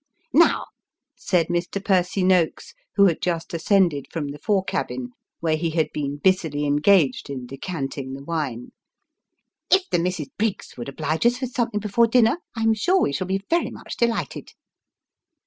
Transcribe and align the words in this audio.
"Now," 0.33 0.65
said 1.15 1.49
Mr. 1.49 1.79
Percy 1.79 2.23
Noakes, 2.23 2.73
who 2.95 3.05
had 3.05 3.21
just 3.21 3.53
ascended 3.53 4.07
from 4.11 4.29
the 4.29 4.39
fore 4.39 4.63
cabin, 4.63 5.11
where 5.41 5.55
he 5.57 5.69
had 5.69 5.89
been 5.93 6.17
busily 6.17 6.65
engaged 6.65 7.29
in 7.29 7.45
decanting 7.45 8.13
the 8.13 8.23
wine," 8.23 8.71
if 9.71 9.87
the 9.91 9.99
Misses 9.99 10.29
Briggs 10.39 10.73
will 10.75 10.89
oblige 10.89 11.27
us 11.27 11.39
with 11.39 11.51
something 11.53 11.79
before 11.79 12.07
dinner, 12.07 12.37
I 12.57 12.61
am 12.63 12.73
sure 12.73 12.99
we 12.99 13.13
shall 13.13 13.27
be 13.27 13.43
very 13.47 13.69
much 13.69 13.95
delighted." 13.95 14.53